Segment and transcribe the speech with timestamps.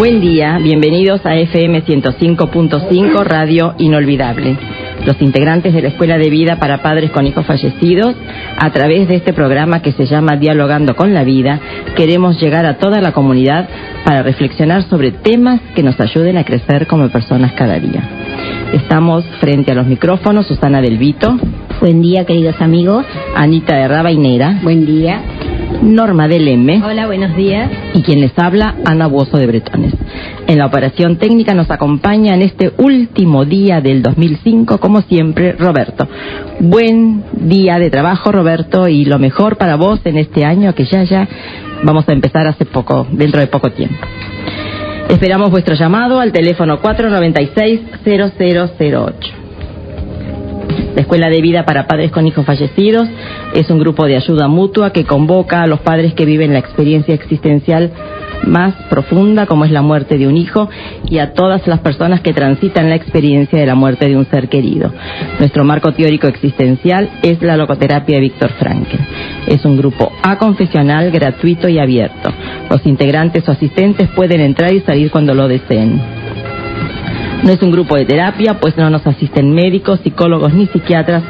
[0.00, 4.56] Buen día, bienvenidos a FM 105.5 Radio Inolvidable.
[5.04, 8.14] Los integrantes de la Escuela de Vida para Padres con Hijos Fallecidos,
[8.56, 11.60] a través de este programa que se llama Dialogando con la Vida,
[11.96, 13.68] queremos llegar a toda la comunidad
[14.02, 18.02] para reflexionar sobre temas que nos ayuden a crecer como personas cada día.
[18.72, 21.38] Estamos frente a los micrófonos, Susana Del Vito.
[21.78, 23.04] Buen día, queridos amigos.
[23.36, 24.60] Anita de Rabainera.
[24.62, 25.20] Buen día.
[25.82, 26.82] Norma del M.
[26.84, 27.70] Hola, buenos días.
[27.94, 29.94] Y quien les habla, Ana Buoso de Bretones.
[30.46, 36.08] En la operación técnica nos acompaña en este último día del 2005, como siempre, Roberto.
[36.58, 41.04] Buen día de trabajo, Roberto, y lo mejor para vos en este año que ya
[41.04, 41.26] ya
[41.82, 44.06] vamos a empezar hace poco, dentro de poco tiempo.
[45.08, 49.39] Esperamos vuestro llamado al teléfono 496-0008.
[50.94, 53.08] La Escuela de Vida para Padres con Hijos Fallecidos
[53.54, 57.14] es un grupo de ayuda mutua que convoca a los padres que viven la experiencia
[57.14, 57.92] existencial
[58.44, 60.68] más profunda como es la muerte de un hijo
[61.08, 64.48] y a todas las personas que transitan la experiencia de la muerte de un ser
[64.48, 64.92] querido.
[65.38, 69.00] Nuestro marco teórico existencial es la logoterapia de Víctor Frankel.
[69.46, 72.32] Es un grupo aconfesional, gratuito y abierto.
[72.68, 76.19] Los integrantes o asistentes pueden entrar y salir cuando lo deseen.
[77.42, 81.22] No es un grupo de terapia, pues no nos asisten médicos, psicólogos ni psiquiatras,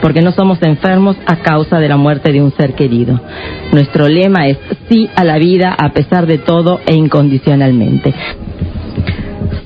[0.00, 3.20] porque no somos enfermos a causa de la muerte de un ser querido.
[3.72, 4.58] Nuestro lema es
[4.88, 8.14] sí a la vida a pesar de todo e incondicionalmente.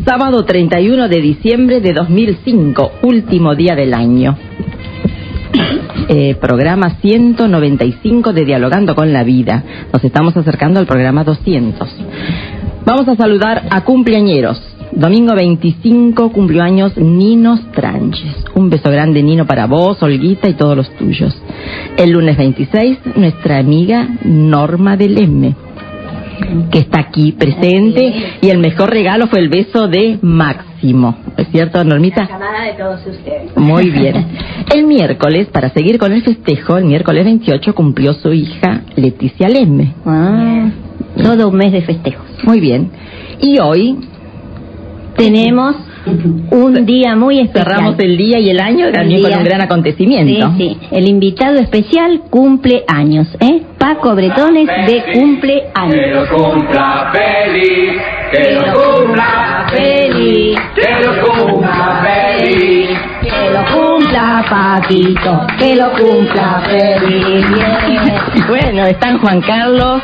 [0.04, 4.36] Sábado 31 de diciembre de 2005, último día del año.
[6.08, 9.62] Eh, programa 195 de Dialogando con la Vida.
[9.92, 11.88] Nos estamos acercando al programa 200.
[12.84, 14.71] Vamos a saludar a cumpleañeros.
[14.92, 18.44] Domingo 25 cumplió años Nino Stranges.
[18.54, 21.34] Un beso grande Nino para vos, Olguita y todos los tuyos.
[21.96, 25.54] El lunes 26 nuestra amiga Norma del M
[26.70, 31.16] que está aquí presente y el mejor regalo fue el beso de Máximo.
[31.36, 32.22] ¿Es cierto, Normita?
[32.22, 33.56] La llamada de todos ustedes.
[33.56, 34.26] Muy bien.
[34.74, 39.94] El miércoles, para seguir con el festejo, el miércoles 28 cumplió su hija Leticia Lemme.
[40.04, 40.70] Ah,
[41.22, 42.26] todo un mes de festejos.
[42.44, 42.90] Muy bien.
[43.40, 43.98] Y hoy
[45.16, 45.76] Tenemos
[46.50, 47.64] un día muy especial.
[47.64, 50.52] cerramos el día y el año también El con un gran Sí, acontecimiento.
[50.56, 50.78] sí.
[50.90, 53.62] El invitado especial cumple años, ¿eh?
[53.78, 56.28] Paco Bretones de cumple Que años.
[56.30, 58.00] lo cumpla feliz,
[58.32, 62.98] que lo cumpla feliz, que lo cumpla feliz.
[63.22, 67.46] Que lo cumpla Paquito, que lo cumpla feliz.
[68.48, 70.02] Bueno, están Juan Carlos,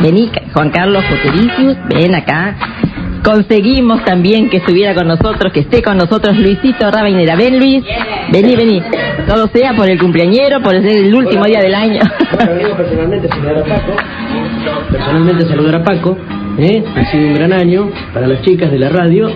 [0.00, 2.56] vení, Juan Carlos Futuricius, ven acá.
[3.22, 7.36] Conseguimos también que estuviera con nosotros, que esté con nosotros Luisito Rabainera.
[7.36, 7.84] Ven Luis,
[8.32, 8.82] vení, vení.
[9.26, 12.00] Todo sea por el cumpleañero, por ser el último día del año.
[12.32, 13.92] Bueno, vengo personalmente a saludar a Paco.
[14.90, 16.16] Personalmente a saludar a Paco.
[16.62, 16.84] ¿Eh?
[16.94, 19.30] Ha sido un gran año para las chicas de la radio,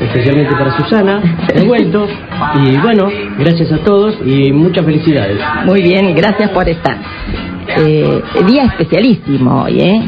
[0.00, 1.20] especialmente para Susana,
[1.54, 2.06] de vuelto.
[2.62, 5.38] Y bueno, gracias a todos y muchas felicidades.
[5.64, 6.98] Muy bien, gracias por estar.
[7.78, 10.02] Eh, día especialísimo hoy, ¿eh?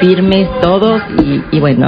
[0.00, 1.86] Firmes todos y, y bueno,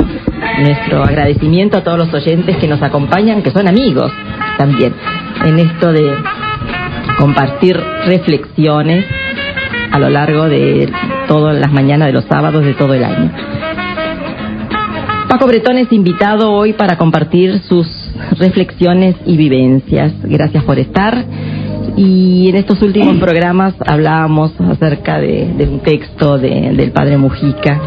[0.58, 4.10] nuestro agradecimiento a todos los oyentes que nos acompañan, que son amigos
[4.56, 4.94] también,
[5.44, 6.12] en esto de
[7.18, 9.04] compartir reflexiones
[9.92, 10.90] a lo largo de
[11.28, 13.30] todas las mañanas de los sábados de todo el año.
[15.32, 17.88] Paco Bretón es invitado hoy para compartir sus
[18.38, 20.12] reflexiones y vivencias.
[20.24, 21.24] Gracias por estar.
[21.96, 27.80] Y en estos últimos programas hablábamos acerca de, de un texto de- del padre Mujica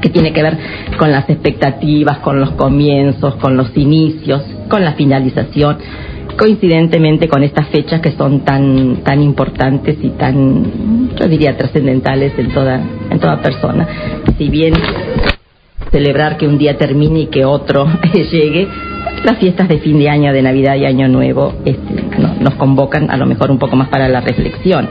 [0.00, 0.56] que tiene que ver
[0.96, 5.78] con las expectativas, con los comienzos, con los inicios, con la finalización,
[6.38, 12.48] coincidentemente con estas fechas que son tan tan importantes y tan, yo diría, trascendentales en
[12.54, 13.88] toda en toda persona.
[14.38, 14.72] Si bien
[15.94, 17.86] celebrar que un día termine y que otro
[18.32, 18.66] llegue.
[19.24, 23.10] Las fiestas de fin de año, de Navidad y Año Nuevo este, no- nos convocan
[23.12, 24.88] a lo mejor un poco más para la reflexión.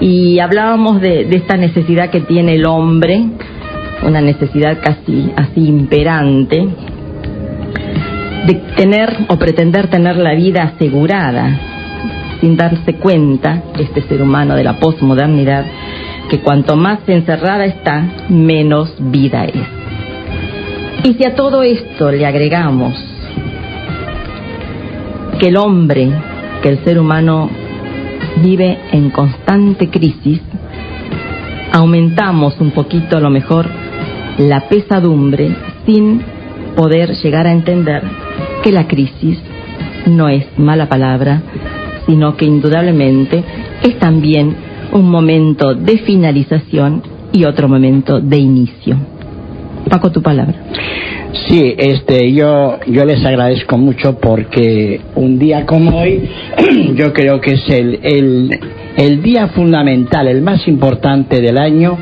[0.00, 3.22] Y hablábamos de, esta necesidad que tiene el hombre,
[4.02, 6.66] una necesidad casi así imperante,
[8.46, 11.60] de tener o pretender tener la vida asegurada,
[12.40, 15.64] sin darse cuenta, este ser humano de la posmodernidad,
[16.28, 19.79] que cuanto más encerrada está, menos vida es.
[21.02, 22.94] Y si a todo esto le agregamos
[25.38, 26.10] que el hombre,
[26.62, 27.48] que el ser humano
[28.42, 30.42] vive en constante crisis,
[31.72, 33.66] aumentamos un poquito a lo mejor
[34.36, 35.56] la pesadumbre
[35.86, 36.22] sin
[36.76, 38.02] poder llegar a entender
[38.62, 39.38] que la crisis
[40.06, 41.42] no es mala palabra,
[42.06, 43.42] sino que indudablemente
[43.82, 44.54] es también
[44.92, 47.02] un momento de finalización
[47.32, 49.19] y otro momento de inicio.
[49.90, 50.54] Paco, tu palabra.
[51.48, 56.28] Sí, este, yo, yo les agradezco mucho porque un día como hoy,
[56.94, 58.60] yo creo que es el, el,
[58.96, 61.98] el día fundamental, el más importante del año,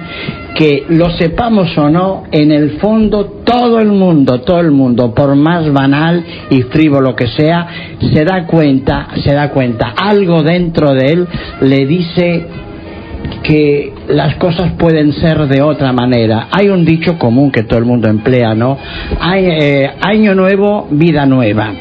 [0.54, 5.34] que lo sepamos o no, en el fondo todo el mundo, todo el mundo, por
[5.34, 7.66] más banal y frívolo que sea,
[8.12, 11.26] se da cuenta, se da cuenta, algo dentro de él
[11.62, 12.46] le dice
[13.42, 16.48] que las cosas pueden ser de otra manera.
[16.50, 18.78] Hay un dicho común que todo el mundo emplea, ¿no?
[19.34, 21.72] Eh, año nuevo, vida nueva.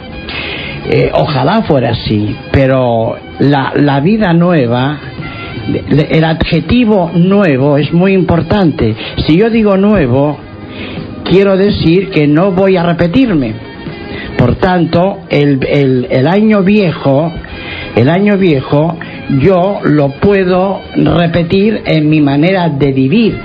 [0.89, 4.97] Eh, ojalá fuera así, pero la, la vida nueva,
[6.09, 8.95] el adjetivo nuevo es muy importante.
[9.25, 10.37] Si yo digo nuevo,
[11.25, 13.53] quiero decir que no voy a repetirme.
[14.37, 17.33] Por tanto, el, el año viejo,
[17.95, 18.97] el año viejo
[19.29, 23.37] yo lo puedo repetir en mi manera de vivir.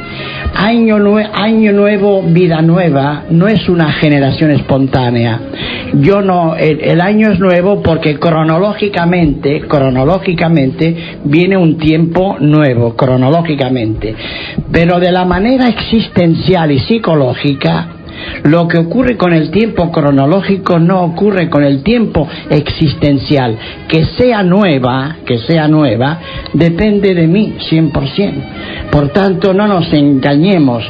[0.55, 0.97] Año,
[1.33, 5.41] año nuevo, vida nueva, no es una generación espontánea.
[5.95, 14.15] Yo no, el, el, año es nuevo porque cronológicamente, cronológicamente viene un tiempo nuevo, cronológicamente.
[14.71, 18.02] Pero de la manera existencial y psicológica,
[18.45, 23.57] lo que ocurre con el tiempo cronológico no ocurre con el tiempo existencial.
[23.89, 26.19] Que sea nueva, que sea nueva,
[26.53, 28.91] depende de mí 100%.
[28.91, 30.85] Por tanto, no nos engañemos.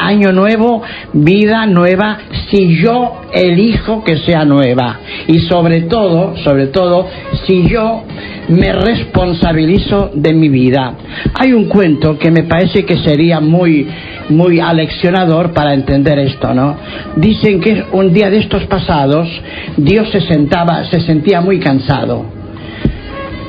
[0.00, 2.18] Año nuevo, vida nueva,
[2.50, 5.00] si yo elijo que sea nueva.
[5.26, 7.06] Y sobre todo, sobre todo,
[7.46, 8.02] si yo
[8.48, 10.94] me responsabilizo de mi vida.
[11.34, 13.86] Hay un cuento que me parece que sería muy,
[14.30, 16.76] muy aleccionador para entender esto, ¿no?
[17.16, 19.28] Dicen que un día de estos pasados
[19.76, 22.24] Dios se sentaba, se sentía muy cansado.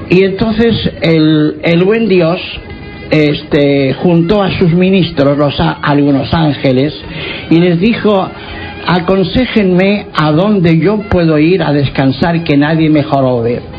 [0.10, 2.39] Y entonces el, el buen Dios
[3.10, 6.94] este, juntó a sus ministros, los, algunos ángeles,
[7.50, 8.30] y les dijo,
[8.88, 13.71] aconsejenme a dónde yo puedo ir a descansar que nadie me jorobe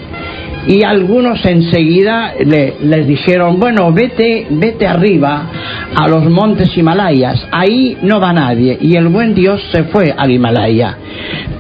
[0.67, 5.47] y algunos enseguida le, les dijeron, bueno, vete, vete arriba
[5.95, 8.79] a los montes Himalayas, ahí no va nadie.
[8.81, 10.97] Y el buen Dios se fue al Himalaya.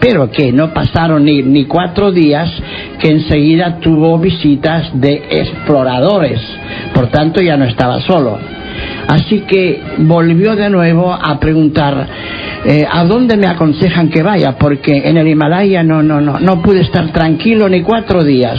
[0.00, 2.50] Pero que no pasaron ni, ni cuatro días
[2.98, 6.40] que enseguida tuvo visitas de exploradores,
[6.94, 8.38] por tanto ya no estaba solo.
[9.12, 12.08] Así que volvió de nuevo a preguntar
[12.64, 16.62] eh, a dónde me aconsejan que vaya, porque en el Himalaya no, no, no, no
[16.62, 18.58] pude estar tranquilo ni cuatro días.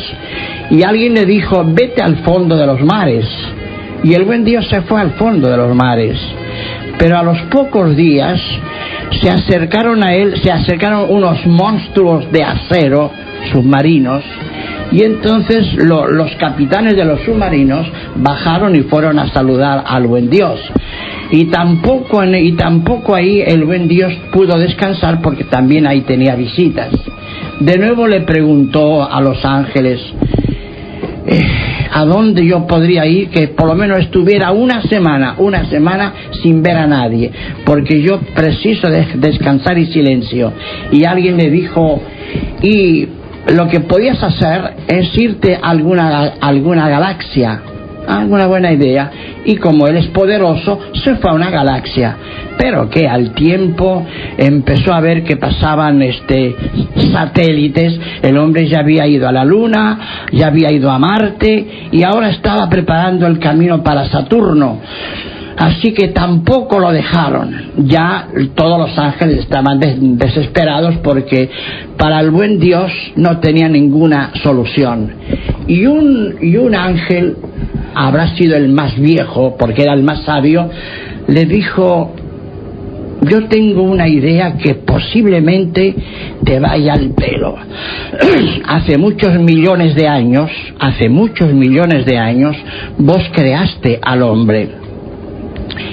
[0.70, 3.26] Y alguien le dijo, vete al fondo de los mares.
[4.04, 6.20] Y el buen Dios se fue al fondo de los mares.
[7.00, 8.40] Pero a los pocos días
[9.24, 13.12] se acercaron a él, se acercaron unos monstruos de acero
[13.52, 14.24] submarinos
[14.94, 20.30] y entonces lo, los capitanes de los submarinos bajaron y fueron a saludar al buen
[20.30, 20.60] Dios.
[21.32, 26.92] Y tampoco, y tampoco ahí el buen Dios pudo descansar porque también ahí tenía visitas.
[27.60, 30.00] De nuevo le preguntó a los ángeles,
[31.26, 31.42] eh,
[31.92, 36.14] ¿a dónde yo podría ir que por lo menos estuviera una semana, una semana
[36.44, 37.32] sin ver a nadie?
[37.66, 40.54] Porque yo preciso de descansar y silencio.
[40.92, 42.00] Y alguien le dijo,
[42.62, 43.08] y
[43.52, 47.62] lo que podías hacer es irte a alguna, alguna galaxia,
[48.08, 49.12] alguna buena idea,
[49.46, 52.16] y como él es poderoso, se fue a una galaxia.
[52.58, 54.06] Pero que al tiempo
[54.38, 56.56] empezó a ver que pasaban este
[57.12, 62.04] satélites, el hombre ya había ido a la Luna, ya había ido a Marte y
[62.04, 64.80] ahora estaba preparando el camino para Saturno.
[65.58, 67.74] Así que tampoco lo dejaron.
[67.86, 69.80] Ya todos los ángeles estaban
[70.18, 71.50] desesperados porque
[71.98, 75.12] para el buen Dios no tenía ninguna solución.
[75.68, 77.38] Y un, y un ángel,
[77.94, 80.70] habrá sido el más viejo porque era el más sabio,
[81.28, 82.14] le dijo,
[83.22, 85.96] yo tengo una idea que posiblemente
[86.44, 87.56] te vaya al pelo.
[88.68, 92.58] hace muchos millones de años, hace muchos millones de años,
[92.98, 94.83] vos creaste al hombre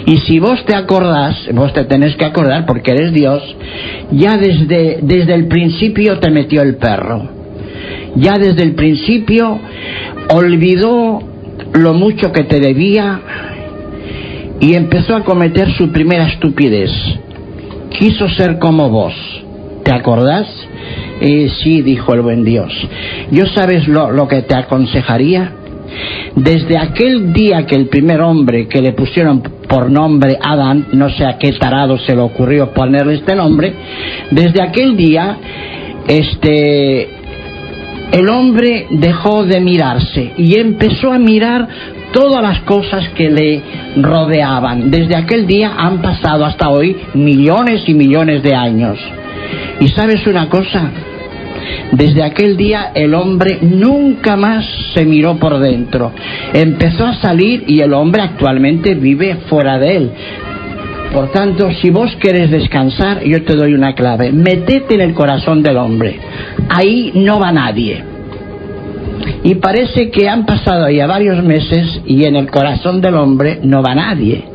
[0.07, 3.43] y si vos te acordás, vos te tenés que acordar porque eres Dios,
[4.11, 7.29] ya desde, desde el principio te metió el perro.
[8.17, 9.61] Ya desde el principio
[10.31, 11.21] olvidó
[11.75, 13.21] lo mucho que te debía
[14.61, 16.91] y empezó a cometer su primera estupidez.
[17.99, 19.15] Quiso ser como vos.
[19.85, 20.47] ¿Te acordás?
[21.21, 22.73] Eh, sí, dijo el buen Dios.
[23.31, 25.53] ¿Yo sabes lo, lo que te aconsejaría?
[26.37, 31.25] Desde aquel día que el primer hombre que le pusieron por nombre Adán, no sé
[31.25, 33.73] a qué tarado se le ocurrió ponerle este nombre,
[34.33, 35.39] desde aquel día,
[36.09, 37.09] este,
[38.11, 41.69] el hombre dejó de mirarse y empezó a mirar
[42.13, 43.63] todas las cosas que le
[43.97, 44.91] rodeaban.
[44.91, 48.99] Desde aquel día han pasado hasta hoy millones y millones de años.
[49.79, 50.91] ¿Y sabes una cosa?
[51.93, 54.65] Desde aquel día el hombre nunca más
[54.95, 56.13] se miró por dentro.
[56.53, 60.11] Empezó a salir y el hombre actualmente vive fuera de él.
[61.13, 64.31] Por tanto, si vos querés descansar, yo te doy una clave.
[64.31, 66.21] Metete en el corazón del hombre.
[66.69, 68.05] Ahí no va nadie.
[69.43, 73.83] Y parece que han pasado ya varios meses y en el corazón del hombre no
[73.83, 74.50] va nadie.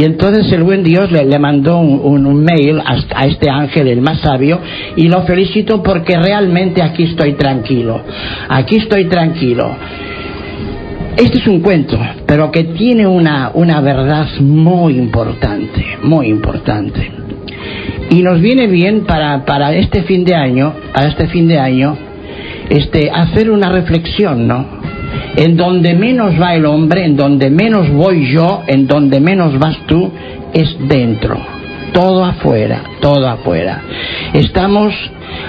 [0.00, 4.20] Y entonces el buen Dios le, mandó un, mail a, a, este ángel, el más
[4.20, 4.58] sabio,
[4.96, 8.00] y lo felicito porque realmente aquí estoy tranquilo.
[8.48, 9.76] Aquí estoy tranquilo.
[11.18, 17.10] Este es un cuento, pero que tiene una, una verdad muy importante, muy importante.
[18.08, 21.94] Y nos viene bien para, para este fin de año, para este fin de año,
[22.70, 24.79] este, hacer una reflexión, ¿no?
[25.36, 29.76] En donde menos va el hombre, en donde menos voy yo, en donde menos vas
[29.86, 30.10] tú,
[30.52, 31.38] es dentro.
[31.92, 33.82] Todo afuera, todo afuera.
[34.32, 34.94] Estamos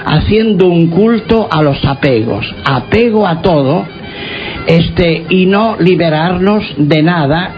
[0.04, 3.84] haciendo un culto a los apegos, apego a todo,
[4.66, 7.50] este, y no liberarnos de nada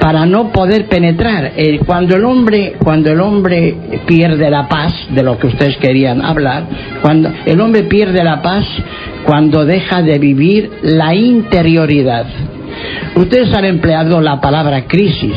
[0.00, 1.52] para no poder penetrar.
[1.56, 3.74] Eh, cuando el hombre, cuando el hombre
[4.06, 6.64] pierde la paz, de lo que ustedes querían hablar,
[7.02, 8.64] cuando el hombre pierde la paz,
[9.28, 12.24] cuando deja de vivir la interioridad.
[13.14, 15.36] Ustedes han empleado la palabra crisis.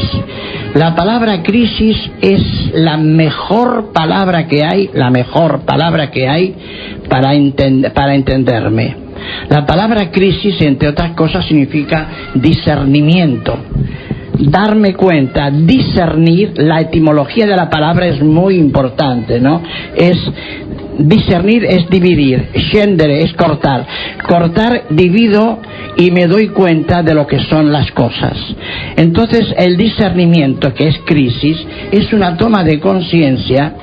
[0.75, 6.55] La palabra crisis es la mejor palabra que hay, la mejor palabra que hay
[7.09, 8.95] para, entend para entenderme.
[9.49, 13.57] La palabra crisis, entre otras cosas, significa discernimiento
[14.41, 19.61] darme cuenta, discernir, la etimología de la palabra es muy importante, ¿no?
[19.95, 20.17] Es
[20.97, 23.85] discernir es dividir, scendere es cortar.
[24.27, 25.59] Cortar divido
[25.97, 28.37] y me doy cuenta de lo que son las cosas.
[28.95, 31.57] Entonces el discernimiento, que es crisis,
[31.91, 33.75] es una toma de conciencia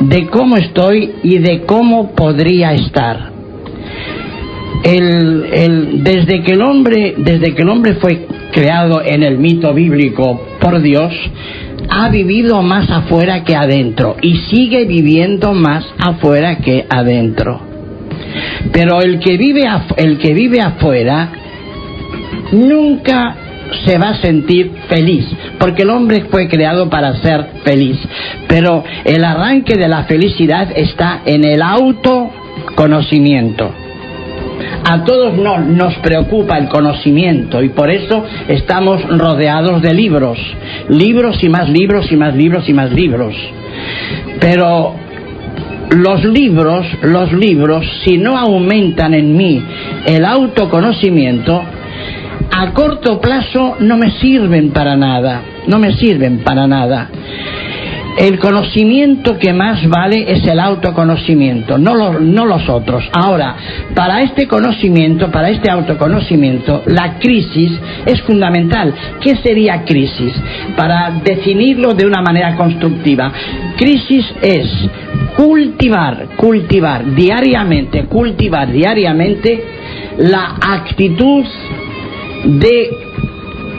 [0.00, 3.32] de cómo estoy y de cómo podría estar.
[4.82, 9.74] El, el, desde que el hombre, desde que el hombre fue creado en el mito
[9.74, 11.12] bíblico por Dios,
[11.90, 17.60] ha vivido más afuera que adentro y sigue viviendo más afuera que adentro.
[18.72, 19.64] Pero el que vive,
[19.96, 21.32] el que vive afuera
[22.52, 23.36] nunca
[23.84, 25.26] se va a sentir feliz,
[25.58, 27.98] porque el hombre fue creado para ser feliz.
[28.46, 33.83] Pero el arranque de la felicidad está en el autoconocimiento.
[34.84, 40.38] A todos no, nos preocupa el conocimiento y por eso estamos rodeados de libros,
[40.88, 43.34] libros y más libros y más libros y más libros.
[44.40, 44.94] Pero
[45.90, 49.62] los libros, los libros, si no aumentan en mí
[50.06, 51.62] el autoconocimiento,
[52.50, 57.08] a corto plazo no me sirven para nada, no me sirven para nada.
[58.18, 63.04] El conocimiento que más vale es el autoconocimiento, no, lo, no los otros.
[63.12, 63.56] Ahora,
[63.94, 67.72] para este conocimiento, para este autoconocimiento, la crisis
[68.06, 68.94] es fundamental.
[69.20, 70.32] ¿Qué sería crisis?
[70.76, 73.32] Para definirlo de una manera constructiva.
[73.76, 74.68] Crisis es
[75.36, 79.64] cultivar, cultivar diariamente, cultivar diariamente
[80.18, 81.44] la actitud
[82.44, 82.90] de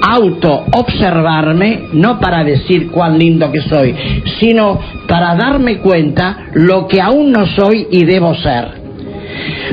[0.07, 3.95] auto observarme, no para decir cuán lindo que soy,
[4.39, 8.85] sino para darme cuenta lo que aún no soy y debo ser.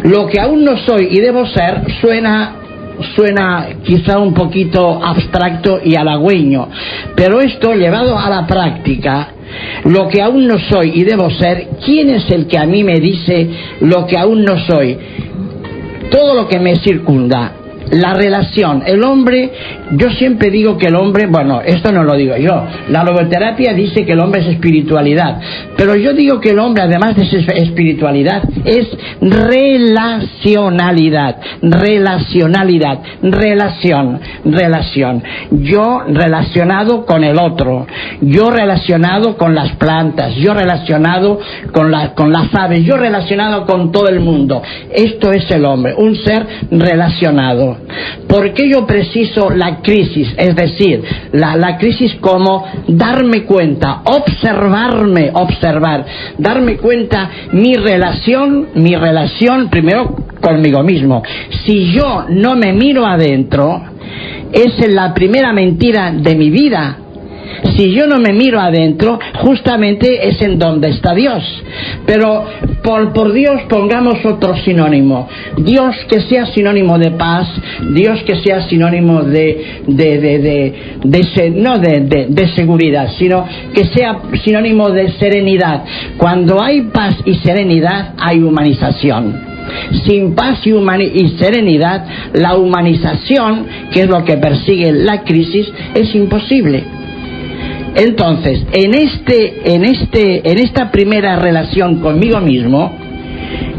[0.05, 2.57] Lo que aún no soy y debo ser suena
[3.17, 6.69] suena quizá un poquito abstracto y halagüeño,
[7.17, 9.29] pero esto llevado a la práctica,
[9.85, 13.01] lo que aún no soy y debo ser, ¿quién es el que a mí me
[13.01, 13.49] dice
[13.81, 14.97] lo que aún no soy?
[16.11, 17.53] Todo lo que me circunda,
[17.93, 18.83] la relación.
[18.87, 19.53] El hombre,
[19.93, 24.05] yo siempre digo que el hombre, bueno, esto no lo digo yo, la logoterapia dice
[24.05, 25.39] que el hombre es espiritualidad,
[25.77, 28.89] pero yo digo que el hombre, además de ser espiritualidad, es
[29.21, 35.23] relacionalidad, relacionalidad, relación, relación.
[35.51, 37.87] Yo relacionado con el otro,
[38.23, 41.39] yo relacionado con las plantas, yo relacionado
[41.73, 44.63] con, con las aves, yo relacionado con todo el mundo.
[44.95, 47.82] Esto es el hombre, un ser relacionado.
[48.29, 50.33] ¿Por qué yo preciso la crisis?
[50.37, 56.05] Es decir, la, la, crisis como darme cuenta, observarme, observar,
[56.39, 61.23] darme cuenta mi relación, mi relación primero conmigo mismo.
[61.65, 63.83] Si yo no me miro adentro,
[64.53, 66.99] es la primera mentira de mi vida.
[67.77, 71.43] Si yo no me miro adentro, justamente es en donde está Dios.
[72.07, 72.45] Pero
[72.83, 75.29] por, Dios pongamos otro sinónimo.
[75.59, 77.49] Dios que sea sinónimo de paz,
[77.95, 84.19] Dios que sea sinónimo de, de, de, de, no de, de seguridad, sino que sea
[84.45, 85.85] sinónimo de serenidad.
[86.17, 89.53] Cuando hay paz y serenidad, hay humanización.
[90.05, 92.05] Sin paz y, y, serenidad,
[92.35, 97.02] la humanización, que es lo que persigue la crisis, es imposible.
[97.95, 102.97] Entonces, en, este, en, este, en esta primera relación conmigo mismo,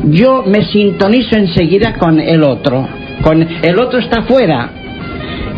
[0.10, 2.88] yo me sintonizo enseguida con el otro.
[3.24, 4.70] Con, el otro está fuera,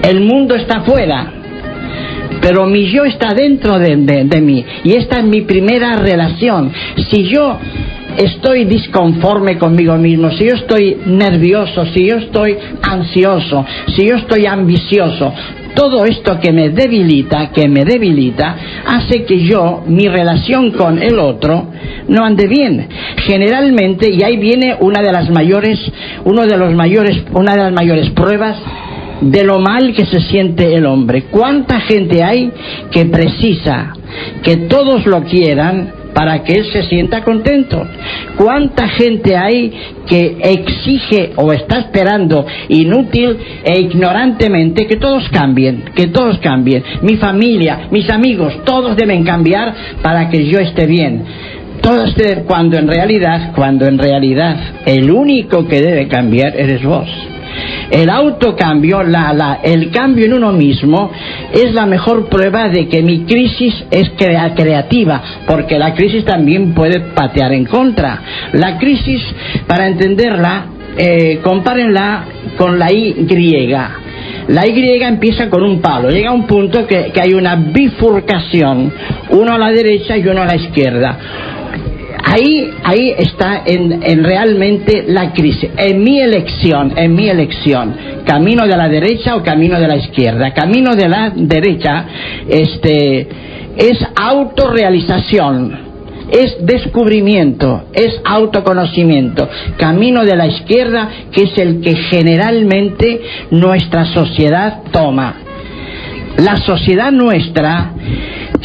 [0.03, 1.31] el mundo está fuera,
[2.41, 4.63] pero mi yo está dentro de, de, mí.
[4.83, 6.71] Y esta es mi primera relación.
[7.09, 7.57] Si yo
[8.17, 14.45] estoy disconforme conmigo mismo, si yo estoy nervioso, si yo estoy ansioso, si yo estoy
[14.45, 15.33] ambicioso,
[15.75, 18.55] todo esto que me debilita, que me debilita,
[18.87, 21.67] hace que yo, mi relación con el otro,
[22.07, 22.87] no ande bien.
[23.17, 25.79] Generalmente, y ahí viene una de las mayores,
[26.23, 28.57] uno de los mayores, una de las mayores pruebas
[29.21, 31.25] de lo mal que se siente el hombre.
[31.31, 32.51] ¿Cuánta gente hay
[32.91, 33.93] que precisa
[34.43, 37.85] que todos lo quieran para que él se sienta contento.
[38.37, 39.71] ¿Cuánta gente hay
[40.07, 46.83] que exige o está esperando inútil e ignorantemente que todos cambien, que todos cambien?
[47.01, 51.23] Mi familia, mis amigos, todos deben cambiar para que yo esté bien.
[51.81, 52.15] Todos
[52.47, 57.09] cuando en realidad, cuando en realidad el único que debe cambiar eres vos.
[57.91, 61.11] El autocambio, la, la, el cambio en uno mismo,
[61.53, 64.11] es la mejor prueba de que mi crisis es
[64.55, 68.21] creativa, porque la crisis también puede patear en contra.
[68.53, 69.21] La crisis,
[69.67, 70.65] para entenderla,
[70.97, 72.25] eh, compárenla
[72.57, 73.27] con la Y.
[74.47, 78.93] La Y empieza con un palo, llega a un punto que, que hay una bifurcación,
[79.29, 81.17] uno a la derecha y uno a la izquierda
[82.25, 85.69] ahí, ahí está en, en, realmente la crisis.
[85.77, 90.51] En mi elección, en mi elección, camino de la derecha o camino de la izquierda.
[90.51, 92.05] Camino de la derecha,
[92.49, 93.27] este,
[93.77, 95.85] es autorrealización.
[96.31, 99.47] Es descubrimiento, es autoconocimiento.
[99.77, 105.44] Camino de la izquierda, que es el que generalmente nuestra sociedad toma.
[106.37, 107.91] La sociedad nuestra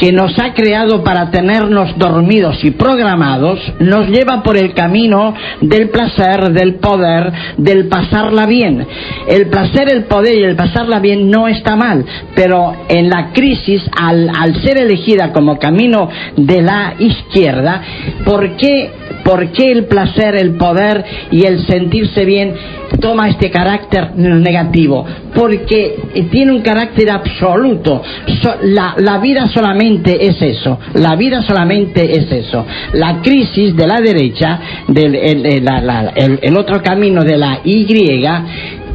[0.01, 5.89] que nos ha creado para tenernos dormidos y programados, nos lleva por el camino del
[5.89, 8.87] placer, del poder, del pasarla bien.
[9.27, 12.03] El placer, el poder y el pasarla bien no está mal,
[12.33, 17.81] pero en la crisis, al, al ser elegida como camino de la izquierda,
[18.25, 18.91] ¿por qué,
[19.23, 22.55] ¿por qué el placer, el poder y el sentirse bien
[22.99, 25.05] toma este carácter negativo?
[25.35, 25.95] Porque
[26.31, 27.60] tiene un carácter absoluto.
[27.61, 30.79] La, la vida solamente es eso.
[30.95, 32.65] La vida solamente es eso.
[32.93, 37.85] La crisis de la derecha, del el, el, el otro camino de la Y,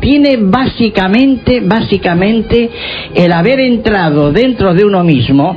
[0.01, 2.71] tiene básicamente, básicamente
[3.15, 5.57] el haber entrado dentro de uno mismo,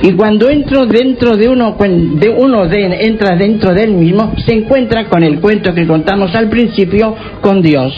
[0.00, 5.08] y cuando entro dentro de uno, de uno de, entra dentro del mismo, se encuentra
[5.08, 7.92] con el cuento que contamos al principio con Dios.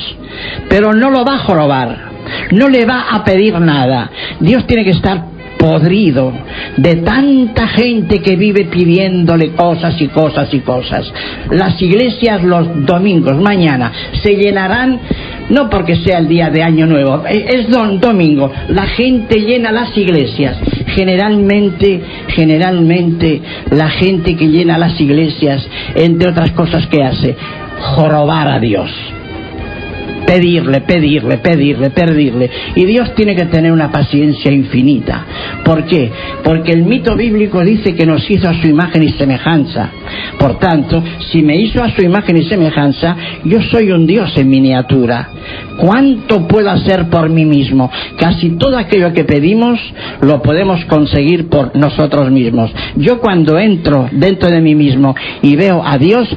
[0.68, 2.09] Pero no lo va a jorobar,
[2.52, 4.10] no le va a pedir nada.
[4.40, 5.24] Dios tiene que estar
[5.60, 6.32] podrido
[6.78, 11.12] de tanta gente que vive pidiéndole cosas y cosas y cosas.
[11.50, 14.98] Las iglesias los domingos, mañana, se llenarán
[15.50, 18.50] no porque sea el día de Año Nuevo, eh, es don, domingo.
[18.68, 20.56] La gente llena las iglesias.
[20.94, 27.36] Generalmente, generalmente, la gente que llena las iglesias, entre otras cosas que hace,
[27.96, 28.90] jorobar a Dios
[30.30, 32.50] pedirle, pedirle, pedirle, pedirle.
[32.76, 35.26] Y Dios tiene que tener una paciencia infinita.
[35.64, 36.08] ¿Por qué?
[36.44, 39.90] Porque el mito bíblico dice que nos hizo a su imagen y semejanza.
[40.38, 44.48] Por tanto, si me hizo a su imagen y semejanza, yo soy un Dios en
[44.48, 45.28] miniatura.
[45.78, 47.90] ¿Cuánto puedo hacer por mí mismo?
[48.16, 49.78] Casi todo aquello que pedimos
[50.20, 52.70] lo podemos conseguir por nosotros mismos.
[52.96, 56.28] Yo cuando entro dentro de mí mismo y veo a Dios,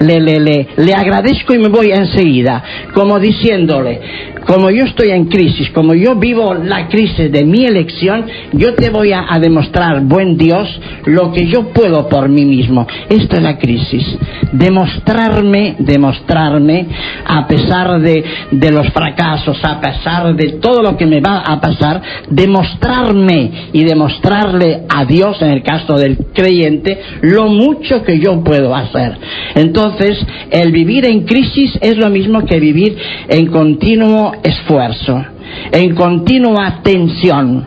[0.00, 2.62] le, le, le, le agradezco y me voy enseguida,
[2.92, 4.00] como diciéndole,
[4.46, 8.90] como yo estoy en crisis, como yo vivo la crisis de mi elección, yo te
[8.90, 10.68] voy a, demostrar, buen Dios,
[11.06, 12.86] lo que yo puedo por mí mismo.
[13.08, 14.04] Esta es la crisis.
[14.52, 16.86] Demostrarme, demostrarme,
[17.24, 21.60] a pesar de, de los fracasos, a pesar de todo lo que me va a
[21.60, 28.42] pasar, demostrarme y demostrarle a Dios, en el caso del creyente, lo mucho que yo
[28.42, 29.16] puedo hacer.
[29.54, 30.18] Entonces,
[30.50, 32.96] el vivir en crisis es lo mismo que vivir
[33.28, 35.24] en continuo esfuerzo,
[35.72, 37.66] en continua tensión.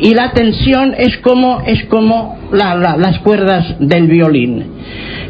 [0.00, 4.64] Y la tensión es como, es como las cuerdas del violín.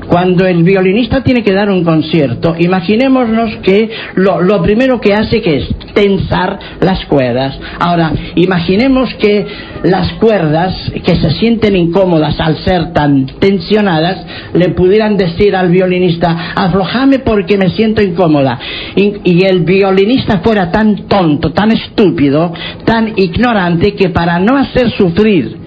[0.08, 5.40] Cuando el violinista tiene que dar un concierto, imaginémonos que lo, lo, primero que hace
[5.40, 7.58] que es tensar las cuerdas.
[7.78, 9.46] Ahora, imaginemos que
[9.84, 16.52] las cuerdas que se sienten incómodas al ser tan tensionadas le pudieran decir al violinista,
[16.54, 18.58] aflojame porque me siento incómoda.
[18.96, 22.52] Y, y el violinista fuera tan tonto, tan estúpido,
[22.84, 25.63] tan ignorante que para no hacer sufrir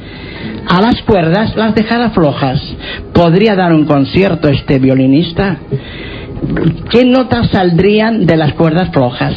[0.67, 2.61] a las cuerdas las dejara flojas.
[3.13, 5.57] ¿Podría dar un concierto este violinista?
[6.89, 9.33] ¿Qué notas saldrían de las cuerdas flojas?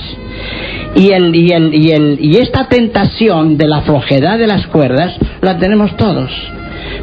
[0.97, 5.97] Y, el, y, y, y esta tentación de la flojedad de las cuerdas la tenemos
[5.97, 6.31] todos.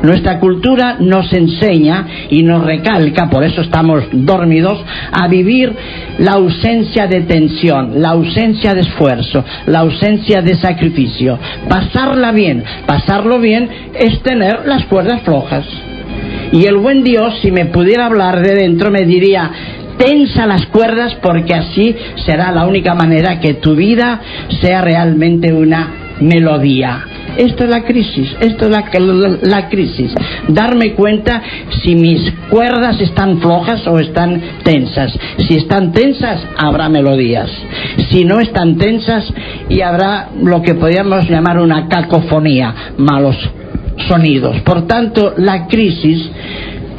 [0.03, 5.73] Nuestra cultura nos enseña y nos recalca, por eso estamos dormidos, a vivir
[6.19, 11.37] la ausencia de tensión, la ausencia de esfuerzo, la ausencia de sacrificio.
[11.67, 15.65] Pasarla bien, pasarlo bien es tener las cuerdas flojas.
[16.51, 19.51] Y el buen Dios, si me pudiera hablar de dentro, me diría,
[19.97, 24.21] tensa las cuerdas porque así será la única manera que tu vida
[24.61, 27.16] sea realmente una melodía.
[27.37, 30.13] Esto es la crisis, esto es la, la, crisis.
[30.47, 31.41] Darme cuenta
[31.83, 35.13] si mis cuerdas están flojas o están tensas.
[35.47, 37.49] Si están tensas, habrá melodías.
[38.09, 39.31] Si no están tensas,
[39.69, 43.37] y habrá lo que podríamos llamar una cacofonía, malos
[44.07, 44.61] sonidos.
[44.61, 46.29] Por tanto, la crisis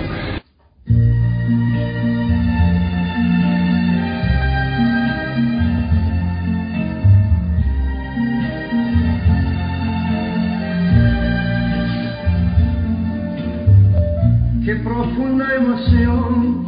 [14.71, 16.65] Qué profunda emoción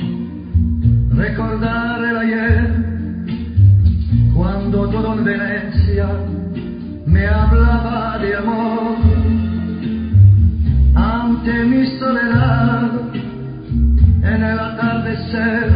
[1.16, 2.68] recordar el ayer,
[4.36, 6.10] cuando todo en Venecia
[7.06, 8.98] me hablaba de amor.
[10.96, 12.92] Ante mi soledad,
[14.22, 15.72] en el atardecer,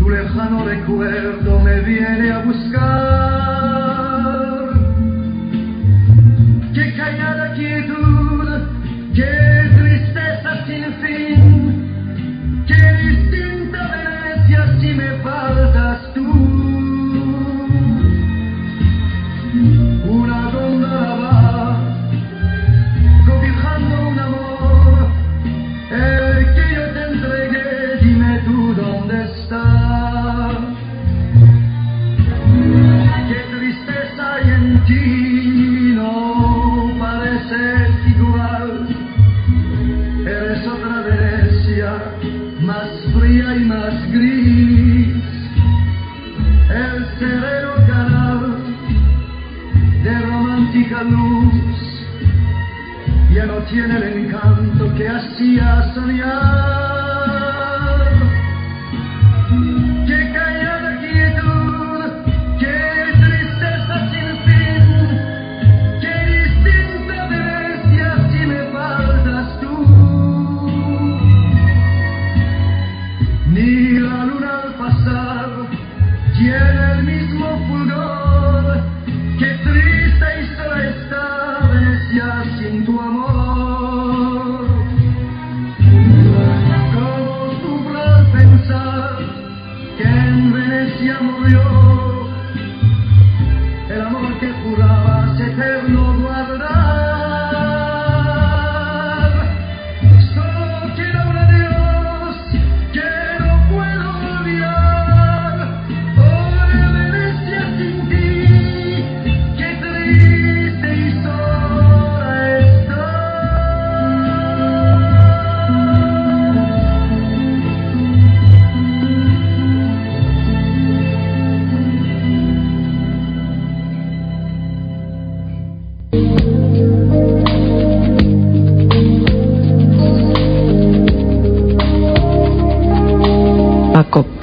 [0.00, 2.69] tu lejano recuerdo me viene a buscar.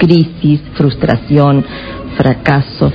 [0.08, 1.64] Crisis, frustración,
[2.16, 2.90] fracaso.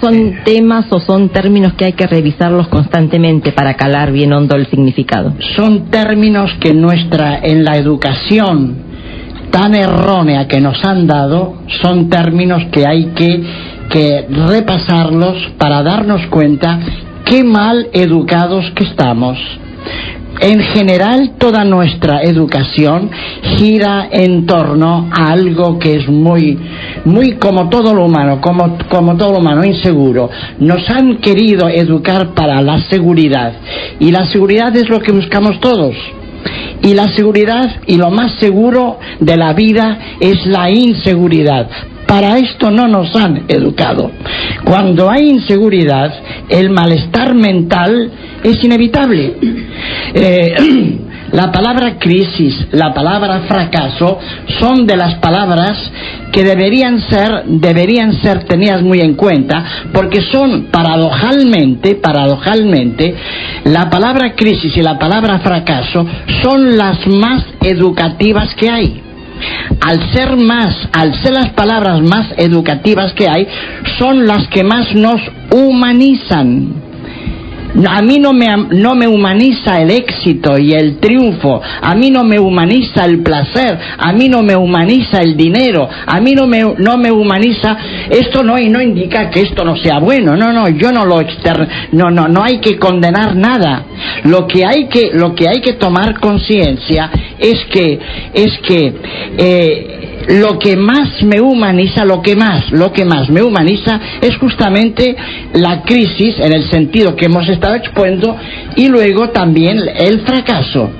[0.00, 4.66] Son temas o son términos que hay que revisarlos constantemente para calar bien hondo el
[4.68, 5.34] significado.
[5.56, 8.76] son términos que nuestra en la educación
[9.50, 13.42] tan errónea que nos han dado son términos que hay que,
[13.90, 16.78] que repasarlos para darnos cuenta
[17.24, 19.36] qué mal educados que estamos.
[20.40, 23.10] En general, toda nuestra educación
[23.58, 26.58] gira en torno a algo que es muy,
[27.04, 30.30] muy como todo lo humano, como, como todo lo humano, inseguro.
[30.58, 33.52] Nos han querido educar para la seguridad
[33.98, 35.94] y la seguridad es lo que buscamos todos.
[36.82, 41.68] Y la seguridad y lo más seguro de la vida es la inseguridad.
[42.06, 44.10] Para esto no nos han educado.
[44.64, 46.12] Cuando hay inseguridad,
[46.48, 48.10] el malestar mental
[48.42, 49.36] es inevitable.
[50.12, 50.54] Eh,
[51.32, 54.18] la palabra crisis, la palabra fracaso
[54.58, 55.78] son de las palabras
[56.32, 63.14] que deberían ser, deberían ser tenidas muy en cuenta, porque son paradojalmente, paradojalmente,
[63.64, 66.06] la palabra crisis y la palabra fracaso
[66.42, 69.02] son las más educativas que hay.
[69.80, 73.46] Al ser más, al ser las palabras más educativas que hay,
[73.98, 76.89] son las que más nos humanizan.
[77.88, 82.24] A mí no me, no me humaniza el éxito y el triunfo, a mí no
[82.24, 86.62] me humaniza el placer, a mí no me humaniza el dinero, a mí no me,
[86.78, 87.76] no me humaniza,
[88.10, 91.20] esto no, y no indica que esto no sea bueno, no, no, yo no lo
[91.20, 93.84] exter, no, no, no hay que condenar nada.
[94.24, 97.98] Lo que hay que, lo que hay que tomar conciencia es que,
[98.34, 98.94] es que,
[99.38, 104.36] eh, lo que más me humaniza, lo que más, lo que más me humaniza es
[104.36, 105.16] justamente
[105.54, 108.36] la crisis en el sentido que hemos estado exponiendo
[108.76, 110.90] y luego también el fracaso.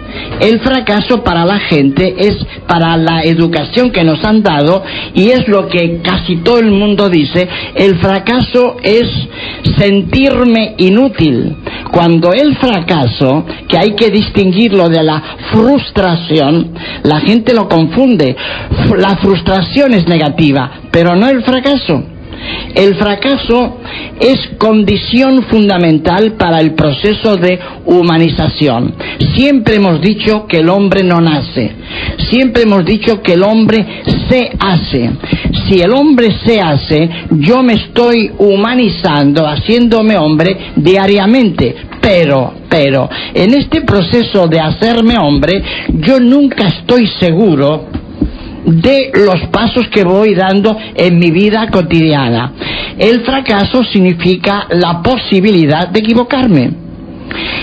[0.40, 4.82] El fracaso para la gente es para la educación que nos han dado
[5.14, 9.04] y es lo que casi todo el mundo dice, el fracaso es
[9.78, 11.56] sentirme inútil.
[11.90, 18.36] Cuando el fracaso, que hay que distinguirlo de la frustración, la gente lo confunde.
[18.96, 22.02] La frustración es negativa, pero no el fracaso.
[22.74, 23.78] El fracaso
[24.18, 28.94] es condición fundamental para el proceso de humanización.
[29.34, 31.72] Siempre hemos dicho que el hombre no nace.
[32.30, 35.10] Siempre hemos dicho que el hombre se hace.
[35.68, 41.74] Si el hombre se hace, yo me estoy humanizando, haciéndome hombre diariamente.
[42.00, 45.62] Pero, pero, en este proceso de hacerme hombre,
[45.98, 47.88] yo nunca estoy seguro
[48.70, 52.52] de los pasos que voy dando en mi vida cotidiana.
[52.98, 56.70] El fracaso significa la posibilidad de equivocarme.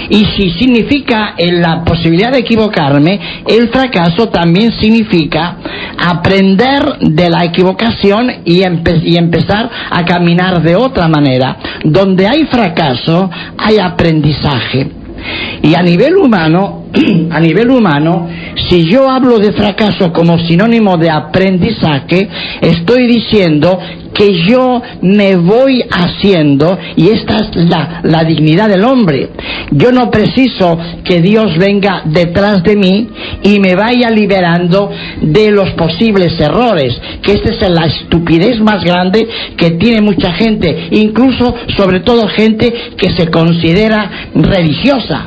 [0.09, 5.57] Y si significa la posibilidad de equivocarme, el fracaso también significa
[5.97, 11.57] aprender de la equivocación y, y empezar a caminar de otra manera.
[11.83, 14.96] Donde hay fracaso, hay aprendizaje.
[15.61, 16.85] Y a nivel humano,
[17.31, 18.27] a nivel humano,
[18.69, 22.27] si yo hablo de fracaso como sinónimo de aprendizaje,
[22.61, 23.79] estoy diciendo
[24.17, 29.29] que yo me voy haciendo y esta es la, dignidad del hombre.
[29.71, 33.07] Yo no preciso que Dios venga detrás de mí
[33.43, 39.27] y me vaya liberando de los posibles errores, que esta es la estupidez más grande
[39.55, 45.25] que tiene mucha gente, incluso sobre todo gente que se considera religiosa.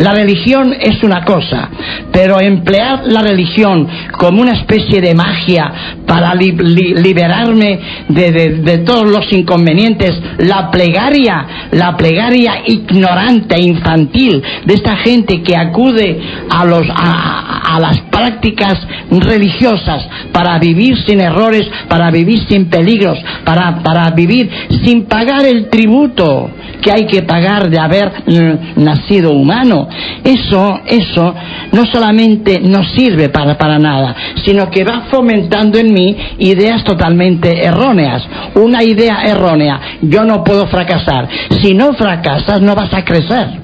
[0.00, 1.68] La religión es una cosa,
[2.12, 3.86] pero emplear la religión
[4.18, 5.72] como una especie de magia
[6.06, 14.74] para li- li- liberarme de, todos los inconvenientes, la plegaria, la plegaria ignorante infantil de
[14.74, 16.18] esta gente que acude
[16.50, 18.74] a, los, a, las prácticas
[19.10, 24.50] religiosas para vivir sin errores, para vivir sin peligros, para, para vivir
[24.84, 26.50] sin pagar el tributo
[26.82, 29.86] que hay que pagar de haber mm, nacido humano.
[30.24, 31.34] Eso, eso
[31.72, 37.64] no solamente no sirve para, para nada, sino que va fomentando en mí ideas totalmente
[37.64, 38.22] erróneas.
[38.54, 41.28] Una idea errónea, yo no puedo fracasar.
[41.62, 43.60] Si no fracasas, no vas a crecer.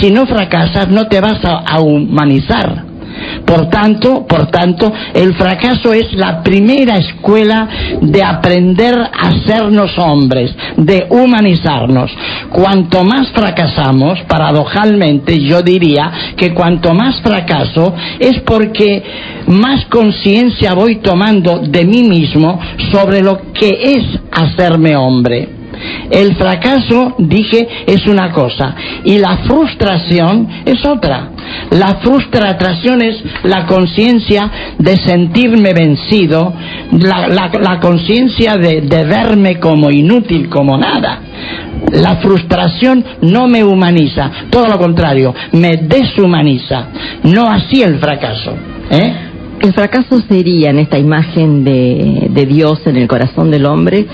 [0.00, 2.91] Si no fracasas, no te vas a, a humanizar.
[3.44, 7.68] Por tanto, por tanto, el fracaso es la primera escuela
[8.00, 12.10] de aprender a sernos hombres, de humanizarnos.
[12.50, 19.02] Cuanto más fracasamos, paradojalmente yo diría que cuanto más fracaso es porque
[19.46, 22.58] más conciencia voy tomando de mí mismo
[22.90, 25.62] sobre lo que es hacerme hombre.
[26.10, 31.31] El fracaso, dije, es una cosa y la frustración es otra.
[31.70, 36.52] La frustración es la conciencia de sentirme vencido,
[36.92, 41.20] la, la- la conciencia de, de verme como inútil, como nada.
[41.92, 46.86] La frustración no me humaniza, todo lo contrario, me deshumaniza.
[47.24, 48.54] No así el fracaso.
[48.90, 49.12] ¿eh?
[49.60, 54.06] El fracaso sería en esta imagen de, de Dios en el corazón del hombre,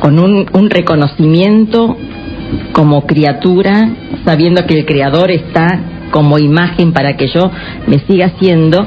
[0.00, 1.96] con un, un reconocimiento
[2.72, 3.88] como criatura,
[4.24, 5.78] sabiendo que el Creador está
[6.10, 7.50] como imagen para que yo
[7.86, 8.86] me siga siendo,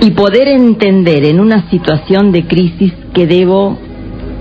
[0.00, 3.78] y poder entender en una situación de crisis que debo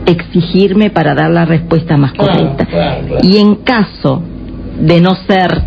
[0.06, 2.66] exigirme para dar la respuesta más Claro, correcta.
[2.66, 3.22] claro, claro.
[3.28, 4.24] Y en caso
[4.80, 5.62] de no ser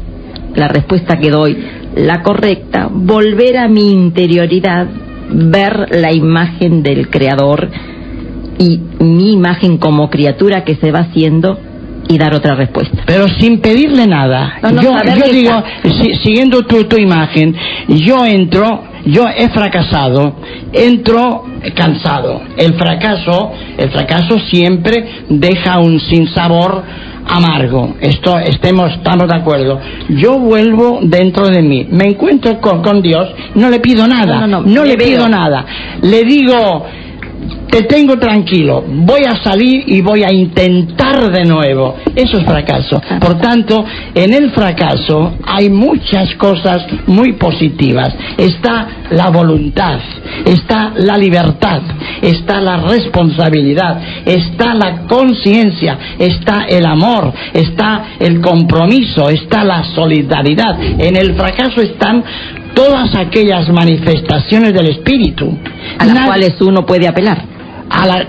[0.55, 1.57] la respuesta que doy
[1.97, 4.87] la correcta, volver a mi interioridad,
[5.31, 7.69] ver la imagen del creador
[8.59, 11.59] y mi imagen como criatura que se va haciendo
[12.13, 13.03] y dar otra respuesta.
[13.07, 14.59] pero sin pedirle nada.
[14.63, 15.63] No, no, yo yo digo,
[16.01, 17.55] si- siguiendo tu, tu imagen,
[17.89, 20.37] yo entro, yo he fracasado,
[20.73, 21.45] entro
[21.75, 22.43] cansado.
[22.57, 26.83] El fracaso, el fracaso siempre deja un sinsabor
[27.27, 27.95] amargo.
[28.01, 29.81] Esto estemos, estamos de acuerdo.
[30.09, 34.47] Yo vuelvo dentro de mí, me encuentro con, con Dios, no le pido nada, No,
[34.47, 35.65] no, no, le le pido nada.
[36.03, 36.85] Le digo,
[37.73, 41.97] te tengo tranquilo, voy a salir y voy a intentar de nuevo.
[42.15, 43.01] Eso es fracaso.
[43.19, 43.83] Por tanto,
[44.15, 48.15] en el fracaso hay muchas cosas muy positivas.
[48.37, 49.99] Está la voluntad,
[50.45, 51.81] está la libertad,
[52.21, 60.79] está la responsabilidad, está la conciencia, está el amor, está el compromiso, está la solidaridad.
[60.99, 62.23] En el fracaso están
[62.75, 65.57] todas aquellas manifestaciones del espíritu.
[65.99, 67.52] A las Nad- cuales uno puede apelar.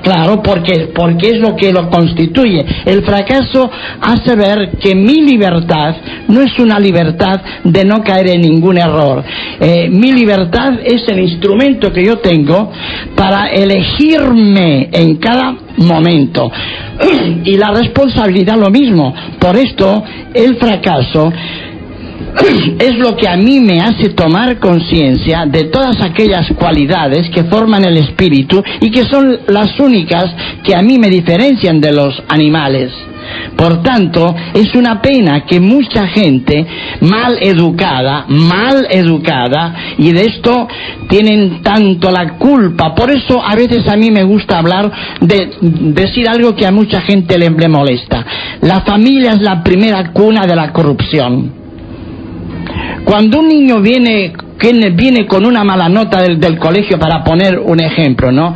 [0.02, 2.66] Claro, porque, porque es lo que lo constituye.
[2.86, 3.70] El fracaso
[4.02, 5.96] hace ver que mi libertad
[6.28, 9.24] no es una libertad de no caer en ningún error.
[9.60, 12.72] Eh, mi libertad es el instrumento que yo tengo
[13.16, 16.52] para elegirme en cada momento.
[17.46, 19.14] Y la responsabilidad lo mismo.
[19.40, 21.32] Por esto, el fracaso
[22.80, 27.86] es lo que a mí me hace tomar conciencia de todas aquellas cualidades que forman
[27.86, 30.26] el espíritu y que son las únicas
[30.64, 32.92] que a mí me diferencian de los animales.
[33.56, 36.66] Por tanto, es una pena que mucha gente
[37.02, 40.68] mal educada, mal educada, y de esto
[41.08, 42.94] tienen tanto la culpa.
[42.94, 47.02] Por eso a veces a mí me gusta hablar de decir algo que a mucha
[47.02, 48.26] gente le, le molesta.
[48.62, 51.63] La familia es la primera cuna de la corrupción.
[53.06, 54.34] Cuando un niño viene,
[54.94, 58.54] viene con una mala nota del, colegio, para poner un ejemplo, ¿no?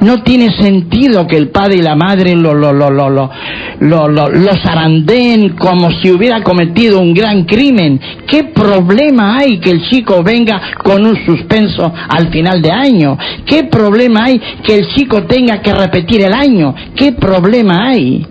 [0.00, 4.28] No tiene sentido que el padre y la madre lo, lo, lo, lo, lo, lo-
[4.30, 8.00] lo zarandeen como si hubiera cometido un gran crimen.
[8.26, 13.18] ¿Qué problema hay que el chico venga con un suspenso al final de año?
[13.44, 16.74] ¿Qué problema hay que el chico tenga que repetir el año?
[16.96, 18.26] ¿Qué problema hay?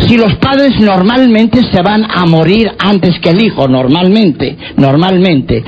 [0.00, 5.62] Si los padres normalmente se van a morir antes que el hijo, normalmente, normalmente.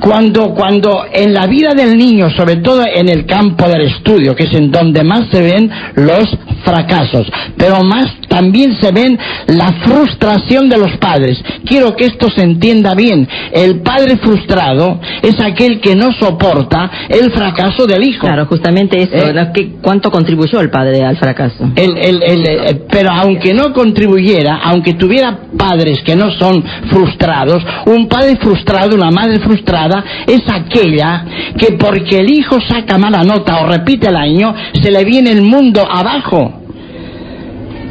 [0.00, 4.44] Cuando, cuando en la vida del niño, sobre todo en el campo del estudio, que
[4.44, 6.24] es en donde más se ven los
[6.64, 11.42] fracasos, pero más también se ven la frustración de los padres.
[11.66, 13.28] Quiero que esto se entienda bien.
[13.52, 18.20] El padre frustrado es aquel que no soporta el fracaso del hijo.
[18.26, 19.26] Claro, justamente eso.
[19.28, 19.32] Eh.
[19.34, 19.52] ¿no?
[19.52, 21.70] ¿Qué- ¿Cuánto contribuyó el padre al fracaso?
[21.76, 27.62] El- el- el- el- pero aunque no contribuyera, aunque tuviera padres que no son frustrados,
[27.86, 29.89] un padre frustrado, una madre frustrada,
[30.26, 31.24] es aquella
[31.58, 35.42] que porque el hijo saca mala nota o repite el año, se le viene el
[35.42, 36.59] mundo abajo.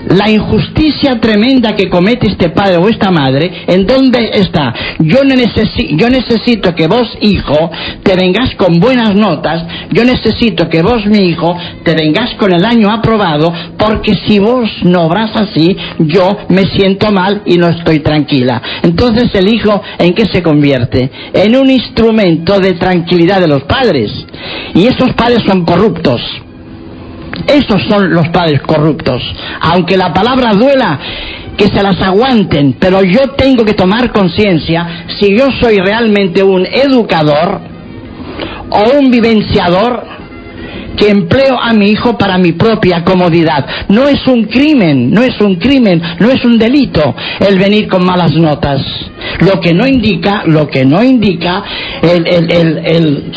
[0.09, 4.73] La injusticia tremenda que comete este padre o esta madre, ¿en dónde está?
[4.99, 7.69] Yo, necesi- yo necesito que vos, hijo,
[8.01, 12.65] te vengas con buenas notas, yo necesito que vos, mi hijo, te vengas con el
[12.65, 17.99] año aprobado, porque si vos no obras así, yo me siento mal y no estoy
[17.99, 18.61] tranquila.
[18.81, 21.11] Entonces el hijo, ¿en qué se convierte?
[21.33, 24.11] En un instrumento de tranquilidad de los padres.
[24.73, 26.19] Y esos padres son corruptos.
[27.47, 29.21] Esos son los padres corruptos.
[29.61, 30.99] Aunque la palabra duela,
[31.57, 36.65] que se las aguanten, pero yo tengo que tomar conciencia si yo soy realmente un
[36.65, 37.59] educador
[38.69, 40.18] o un vivenciador
[40.97, 43.65] que empleo a mi hijo para mi propia comodidad.
[43.89, 48.05] No es un crimen, no es un crimen, no es un delito el venir con
[48.05, 48.81] malas notas.
[49.39, 51.63] Lo que no indica, lo que no indica
[52.01, 53.33] el, el, el,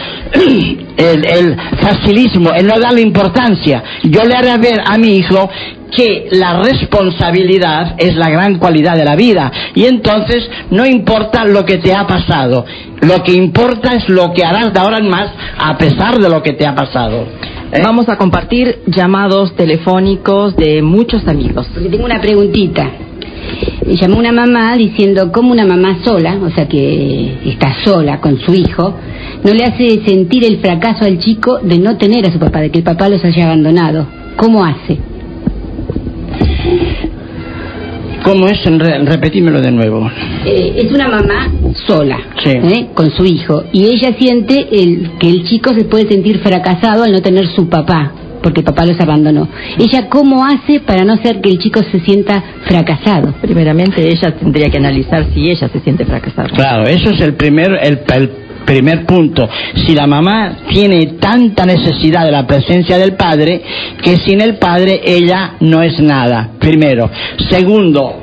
[0.96, 3.82] el, facilismo, el no darle importancia.
[4.04, 5.48] Yo le haré ver a mi hijo
[5.96, 11.64] que la responsabilidad es la gran cualidad de la vida y entonces no importa lo
[11.64, 12.64] que te ha pasado,
[13.00, 16.42] lo que importa es lo que harás de ahora en más a pesar de lo
[16.42, 17.26] que te ha pasado.
[17.72, 17.80] ¿Eh?
[17.82, 21.66] Vamos a compartir llamados telefónicos de muchos amigos.
[21.72, 22.90] Porque tengo una preguntita.
[23.86, 28.38] Me llamó una mamá diciendo cómo una mamá sola, o sea que está sola con
[28.38, 28.94] su hijo,
[29.42, 32.70] no le hace sentir el fracaso al chico de no tener a su papá, de
[32.70, 34.06] que el papá los haya abandonado.
[34.36, 34.98] ¿Cómo hace?
[38.24, 38.64] ¿Cómo es?
[38.64, 40.08] Re- repetímelo de nuevo.
[40.44, 41.50] Eh, es una mamá
[41.86, 42.50] sola, Sí.
[42.50, 42.86] ¿eh?
[42.94, 47.12] con su hijo, y ella siente el, que el chico se puede sentir fracasado al
[47.12, 48.12] no tener su papá,
[48.42, 49.48] porque el papá los abandonó.
[49.78, 53.34] Ella, ¿cómo hace para no hacer que el chico se sienta fracasado?
[53.40, 56.48] Primeramente, ella tendría que analizar si ella se siente fracasada.
[56.48, 58.30] Claro, eso es el primer, el, el
[58.64, 59.48] primer punto.
[59.86, 63.62] Si la mamá tiene tanta necesidad de la presencia del padre,
[64.02, 67.10] que sin el padre ella no es nada, primero.
[67.50, 68.21] Segundo,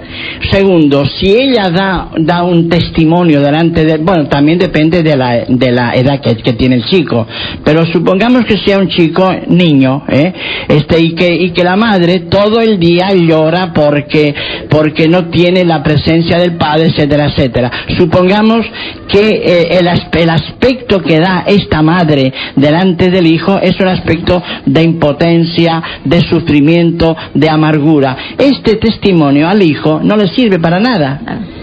[0.52, 5.72] segundo, si ella da, da un testimonio delante de, bueno, también depende de la, de
[5.72, 7.28] la edad que, tiene el chico,
[7.64, 10.34] pero supongamos que sea un chico niño, ¿eh?
[10.68, 14.34] este, y que, y que la madre todo el día llora porque,
[14.70, 17.72] porque no tiene la presencia del padre, etcétera, etcétera.
[17.98, 18.66] Supongamos
[19.08, 19.88] que eh, el,
[20.22, 26.22] el aspecto que da esta madre delante del hijo es un aspecto de impotencia, de
[26.22, 28.36] sufrimiento, de amargura.
[28.38, 31.22] Este testimonio al hijo no le sirve para nada.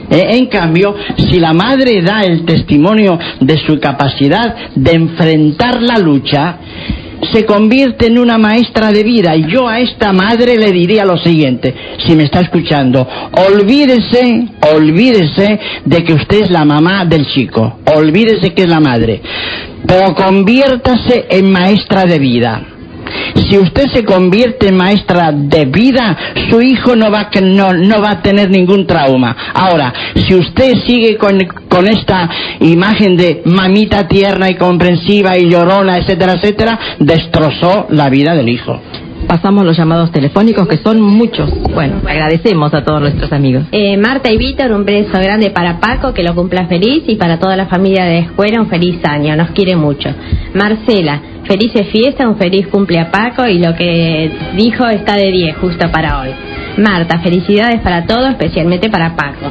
[0.09, 5.99] Eh, en cambio, si la madre da el testimonio de su capacidad de enfrentar la
[5.99, 6.59] lucha,
[7.33, 9.35] se convierte en una maestra de vida.
[9.35, 11.75] Y yo a esta madre le diría lo siguiente,
[12.07, 13.05] si me está escuchando,
[13.51, 19.21] olvídese, olvídese de que usted es la mamá del chico, olvídese que es la madre,
[19.89, 22.76] pero conviértase en maestra de vida.
[23.49, 26.17] Si usted se convierte en maestra de vida,
[26.51, 29.37] su hijo no va, a que- no, no va a tener ningún trauma.
[29.55, 29.93] Ahora,
[30.27, 31.39] si usted sigue con,
[31.69, 32.29] con esta
[32.61, 38.81] imagen de mamita tierna y comprensiva y llorona, etcétera, etcétera, destrozó la vida del hijo.
[39.27, 41.51] Pasamos los llamados telefónicos, que son muchos.
[41.75, 43.65] Bueno, agradecemos a todos nuestros amigos.
[43.73, 47.39] Eh, Marta y Víctor, un beso grande para Paco, que lo cumpla feliz, y para
[47.41, 50.11] toda la familia de escuela, un feliz año, nos quiere mucho.
[50.55, 55.57] Marcela, felices fiestas, un feliz cumple a Paco, y lo que dijo está de 10,
[55.57, 56.31] justo para hoy.
[56.79, 59.51] Marta, felicidades para todos, especialmente para Paco.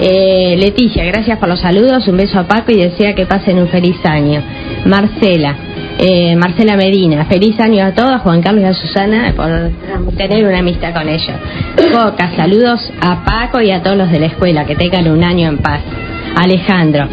[0.00, 3.68] Eh, Leticia, gracias por los saludos, un beso a Paco y desea que pasen un
[3.68, 4.42] feliz año.
[4.86, 5.56] Marcela,
[5.98, 10.60] eh, Marcela Medina, feliz año a todos, Juan Carlos y a Susana, por tener una
[10.60, 11.34] amistad con ellos.
[11.92, 15.48] Coca, saludos a Paco y a todos los de la escuela, que tengan un año
[15.48, 15.80] en paz.
[16.36, 17.08] Alejandro,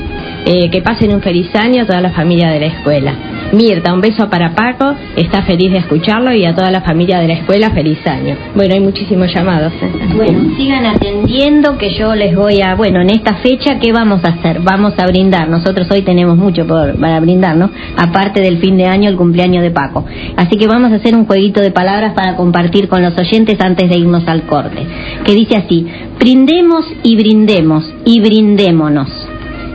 [0.45, 3.13] eh, que pasen un feliz año a toda la familia de la escuela.
[3.55, 7.27] Mirta, un beso para Paco, está feliz de escucharlo y a toda la familia de
[7.27, 8.35] la escuela, feliz año.
[8.53, 9.71] Bueno, hay muchísimos llamados.
[9.81, 9.91] ¿eh?
[10.13, 14.29] Bueno, sigan atendiendo que yo les voy a, bueno, en esta fecha, ¿qué vamos a
[14.29, 14.59] hacer?
[14.61, 15.47] Vamos a brindar.
[15.47, 19.71] Nosotros hoy tenemos mucho por, para brindarnos, aparte del fin de año, el cumpleaños de
[19.71, 20.05] Paco.
[20.35, 23.89] Así que vamos a hacer un jueguito de palabras para compartir con los oyentes antes
[23.89, 24.85] de irnos al corte.
[25.23, 25.87] Que dice así,
[26.19, 29.09] brindemos y brindemos y brindémonos.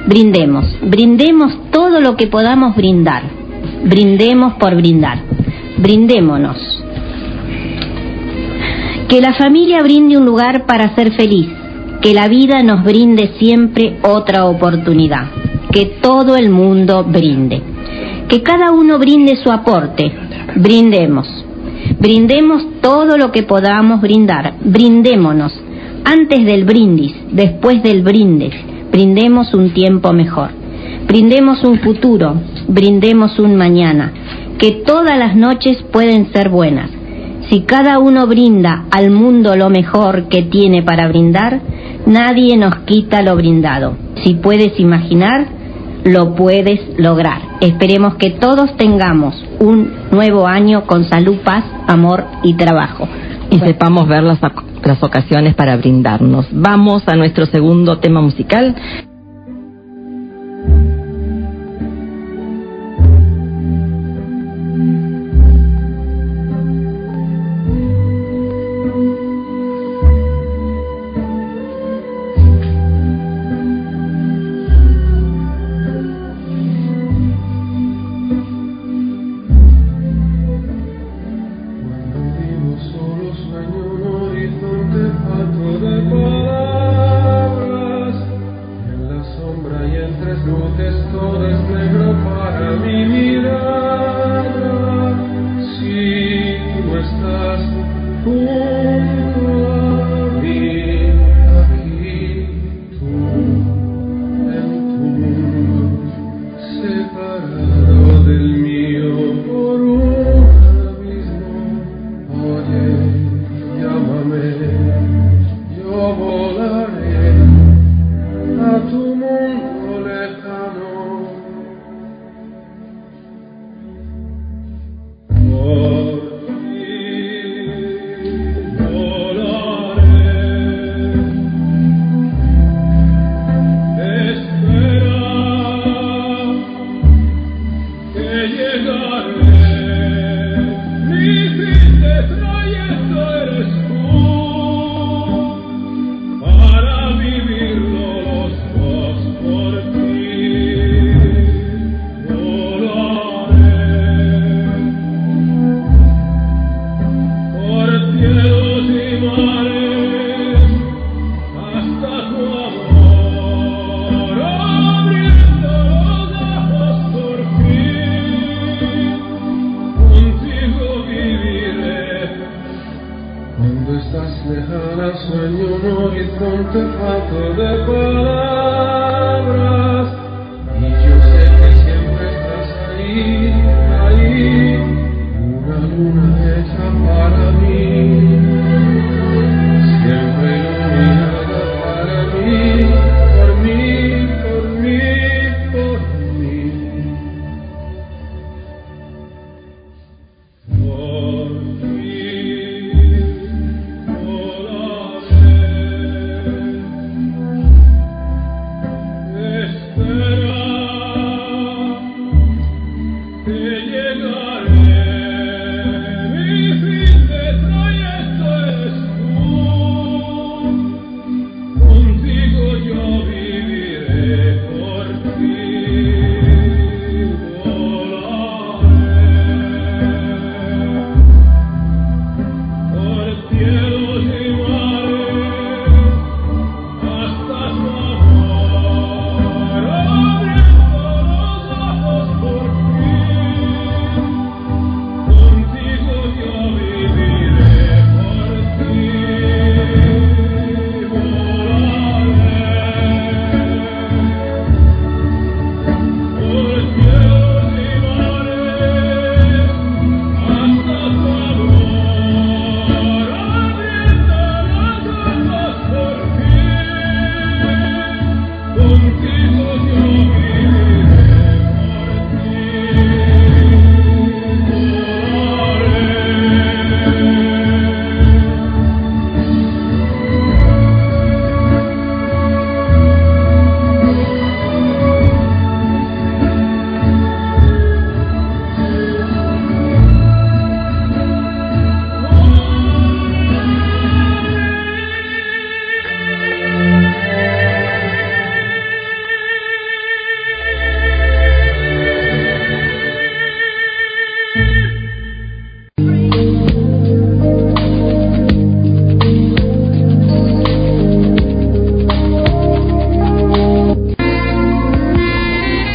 [0.06, 3.39] Brindemos, brindemos todo lo que podamos brindar.
[3.84, 5.22] Brindemos por brindar.
[5.78, 6.84] Brindémonos.
[9.08, 11.48] Que la familia brinde un lugar para ser feliz.
[12.00, 15.26] Que la vida nos brinde siempre otra oportunidad.
[15.72, 17.62] Que todo el mundo brinde.
[18.28, 20.12] Que cada uno brinde su aporte.
[20.56, 21.26] Brindemos.
[21.98, 24.54] Brindemos todo lo que podamos brindar.
[24.64, 25.52] Brindémonos.
[26.04, 28.54] Antes del brindis, después del brindis.
[28.90, 30.50] Brindemos un tiempo mejor.
[31.06, 32.34] Brindemos un futuro.
[32.68, 34.12] Brindemos un mañana.
[34.58, 36.90] Que todas las noches pueden ser buenas.
[37.48, 41.60] Si cada uno brinda al mundo lo mejor que tiene para brindar,
[42.06, 43.96] nadie nos quita lo brindado.
[44.22, 45.48] Si puedes imaginar,
[46.04, 47.40] lo puedes lograr.
[47.60, 53.08] Esperemos que todos tengamos un nuevo año con salud, paz, amor y trabajo.
[53.50, 56.46] Y sepamos ver las, las ocasiones para brindarnos.
[56.52, 58.76] Vamos a nuestro segundo tema musical.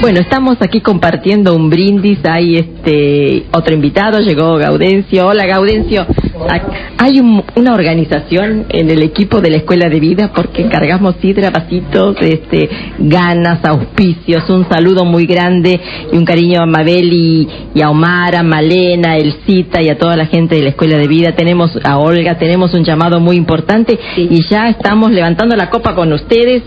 [0.05, 2.19] Bueno, estamos aquí compartiendo un brindis.
[2.29, 5.25] Hay este otro invitado, llegó Gaudencio.
[5.25, 6.05] Hola Gaudencio.
[6.99, 11.49] Hay un- una organización en el equipo de la Escuela de Vida porque encargamos sidra,
[11.49, 14.47] vasitos, este, ganas, auspicios.
[14.47, 15.81] Un saludo muy grande
[16.13, 19.97] y un cariño a Mabel y, y a Omar, a Malena, a Elcita y a
[19.97, 21.31] toda la gente de la Escuela de Vida.
[21.35, 26.13] Tenemos a Olga, tenemos un llamado muy importante y ya estamos levantando la copa con
[26.13, 26.61] ustedes.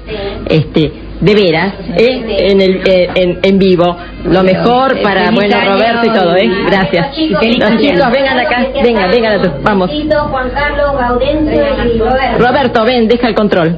[0.48, 2.48] Este, de veras, ¿eh?
[2.50, 3.96] en, el, eh, en, en vivo.
[4.24, 6.50] Lo mejor para, Feliz bueno, Roberto y todo, ¿eh?
[6.66, 7.06] Gracias.
[7.16, 7.40] Los
[7.80, 9.90] chicos, vengan acá, vengan, vengan, vamos.
[9.90, 11.64] Juan Carlos, Gaudencio
[11.94, 12.38] y Roberto.
[12.46, 13.76] Roberto, ven, deja el control.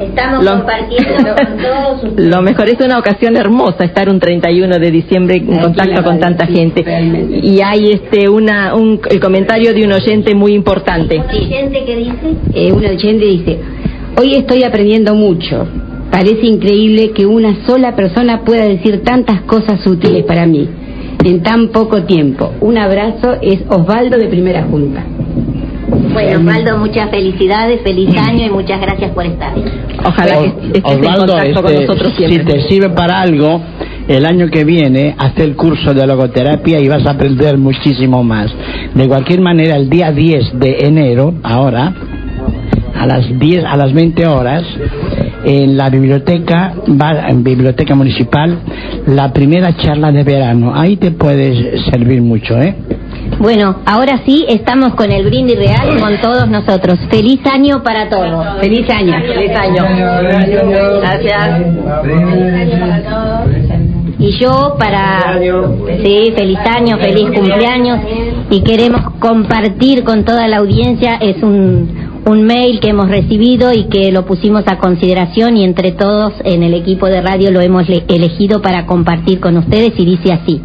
[0.00, 2.30] Estamos Lo- compartiendo con todos ustedes.
[2.30, 6.18] Lo mejor es una ocasión hermosa estar un 31 de diciembre en Aquí contacto con
[6.18, 6.82] tanta sí, gente.
[6.82, 7.38] realmente.
[7.46, 11.20] Y hay este una un, el comentario de un oyente muy importante.
[11.28, 12.34] gente que dice?
[12.54, 13.58] Eh, un oyente dice,
[14.18, 15.68] hoy estoy aprendiendo mucho.
[16.10, 20.68] Parece increíble que una sola persona pueda decir tantas cosas útiles para mí
[21.24, 22.52] en tan poco tiempo.
[22.60, 25.04] Un abrazo es Osvaldo de Primera Junta.
[26.12, 29.52] Bueno, Osvaldo, muchas felicidades, feliz año y muchas gracias por estar.
[30.04, 31.32] Ojalá que estés en Osvaldo,
[31.62, 32.54] con este, nosotros si siempre.
[32.54, 33.60] te sirve para algo,
[34.08, 38.50] el año que viene, hazte el curso de logoterapia y vas a aprender muchísimo más.
[38.94, 41.92] De cualquier manera, el día 10 de enero, ahora,
[43.00, 44.62] a las 10, a las 20 horas,
[45.44, 46.74] en la biblioteca,
[47.28, 48.58] en biblioteca municipal,
[49.06, 50.72] la primera charla de verano.
[50.74, 52.76] Ahí te puedes servir mucho, ¿eh?
[53.38, 56.98] Bueno, ahora sí estamos con el brindis real con todos nosotros.
[57.10, 58.60] Feliz año para todos.
[58.60, 59.14] Feliz año.
[59.18, 59.82] Feliz año.
[61.00, 61.60] Gracias.
[64.18, 68.00] Y yo para sí, feliz año, feliz cumpleaños
[68.50, 73.84] y queremos compartir con toda la audiencia es un un mail que hemos recibido y
[73.84, 77.88] que lo pusimos a consideración y entre todos en el equipo de radio lo hemos
[77.88, 80.60] le- elegido para compartir con ustedes y dice así.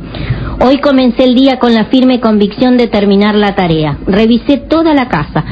[0.66, 3.98] Hoy comencé el día con la firme convicción de terminar la tarea.
[4.06, 5.44] Revisé toda la casa.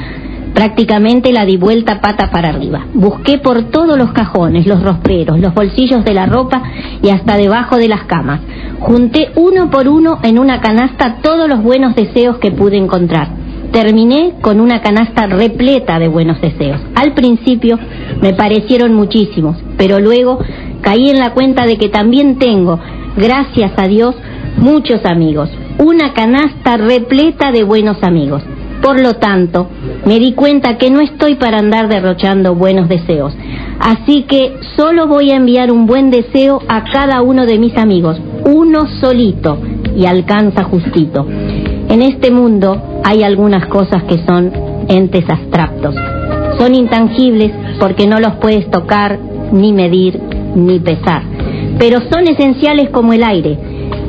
[0.54, 2.86] Prácticamente la di vuelta pata para arriba.
[2.94, 6.62] Busqué por todos los cajones, los rosperos, los bolsillos de la ropa
[7.02, 8.40] y hasta debajo de las camas.
[8.80, 13.30] Junté uno por uno en una canasta todos los buenos deseos que pude encontrar.
[13.74, 16.80] Terminé con una canasta repleta de buenos deseos.
[16.94, 17.80] Al principio
[18.22, 20.38] me parecieron muchísimos, pero luego
[20.82, 22.80] caí en la cuenta de que también tengo,
[23.18, 24.14] gracias a Dios,
[24.58, 25.50] muchos amigos.
[25.80, 28.44] Una canasta repleta de buenos amigos.
[28.84, 29.70] Por lo tanto,
[30.06, 33.34] me di cuenta que no estoy para andar derrochando buenos deseos.
[33.80, 38.22] Así que solo voy a enviar un buen deseo a cada uno de mis amigos,
[38.46, 39.58] uno solito,
[39.98, 41.26] y alcanza justito.
[41.90, 44.52] En este mundo hay algunas cosas que son
[44.88, 45.96] entes abstractos.
[46.58, 49.20] Son intangibles porque no los puedes tocar,
[49.52, 50.20] ni medir,
[50.56, 51.24] ni pesar.
[51.78, 53.58] Pero son esenciales como el aire.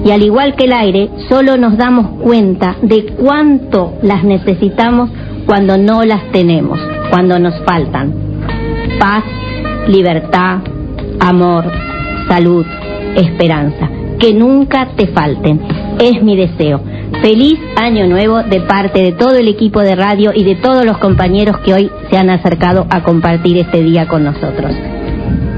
[0.05, 5.11] Y al igual que el aire, solo nos damos cuenta de cuánto las necesitamos
[5.47, 6.79] cuando no las tenemos,
[7.11, 8.13] cuando nos faltan.
[8.99, 9.25] Paz,
[9.89, 10.59] libertad,
[11.21, 11.65] amor,
[12.29, 12.67] salud,
[13.17, 13.89] esperanza.
[14.19, 15.61] Que nunca te falten.
[15.99, 16.81] Es mi deseo.
[17.23, 20.99] Feliz año nuevo de parte de todo el equipo de radio y de todos los
[20.99, 24.73] compañeros que hoy se han acercado a compartir este día con nosotros.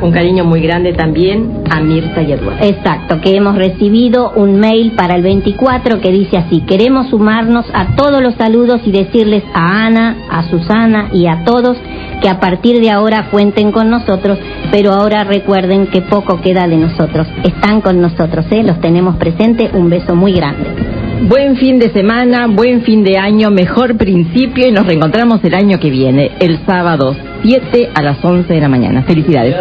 [0.00, 2.64] Un cariño muy grande también a Mirta y Eduardo.
[2.64, 7.96] Exacto, que hemos recibido un mail para el 24 que dice así, queremos sumarnos a
[7.96, 11.78] todos los saludos y decirles a Ana, a Susana y a todos
[12.20, 14.38] que a partir de ahora cuenten con nosotros,
[14.70, 17.26] pero ahora recuerden que poco queda de nosotros.
[17.42, 18.62] Están con nosotros, ¿eh?
[18.62, 20.95] los tenemos presentes, un beso muy grande.
[21.22, 25.80] Buen fin de semana, buen fin de año, mejor principio y nos reencontramos el año
[25.80, 29.02] que viene, el sábado 7 a las 11 de la mañana.
[29.02, 29.56] Felicidades.